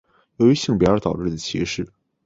[0.37, 1.87] 由于性别而导致的歧视。